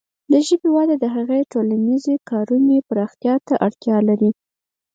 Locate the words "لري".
4.09-4.31